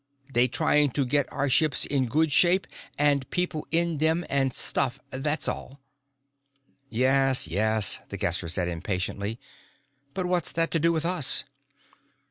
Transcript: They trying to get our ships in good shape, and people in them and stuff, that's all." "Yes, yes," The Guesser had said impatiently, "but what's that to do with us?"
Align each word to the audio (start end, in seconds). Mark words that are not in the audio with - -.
They 0.33 0.47
trying 0.47 0.89
to 0.93 1.05
get 1.05 1.31
our 1.31 1.47
ships 1.47 1.85
in 1.85 2.07
good 2.07 2.31
shape, 2.31 2.65
and 2.97 3.29
people 3.29 3.67
in 3.69 3.99
them 3.99 4.25
and 4.31 4.51
stuff, 4.51 4.99
that's 5.11 5.47
all." 5.47 5.79
"Yes, 6.89 7.47
yes," 7.47 7.99
The 8.09 8.17
Guesser 8.17 8.47
had 8.47 8.51
said 8.51 8.67
impatiently, 8.67 9.39
"but 10.15 10.25
what's 10.25 10.51
that 10.53 10.71
to 10.71 10.79
do 10.79 10.91
with 10.91 11.05
us?" 11.05 11.43